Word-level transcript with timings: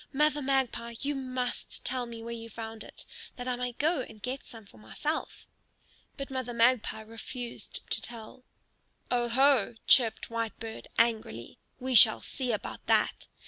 "Mother 0.11 0.41
Magpie, 0.41 0.95
you 1.01 1.13
must 1.13 1.85
tell 1.85 2.07
me 2.07 2.23
where 2.23 2.33
you 2.33 2.49
found 2.49 2.83
it, 2.83 3.05
that 3.35 3.47
I 3.47 3.55
may 3.55 3.73
go 3.73 4.01
and 4.01 4.19
get 4.19 4.43
some 4.47 4.65
for 4.65 4.79
myself." 4.79 5.45
But 6.17 6.31
Mother 6.31 6.55
Magpie 6.55 7.01
refused 7.01 7.87
to 7.91 8.01
tell. 8.01 8.43
"Oho!" 9.11 9.75
chirped 9.85 10.31
Whitebird, 10.31 10.87
angrily; 10.97 11.59
"we 11.79 11.93
shall 11.93 12.21
see 12.23 12.51
about 12.51 12.83
that! 12.87 13.27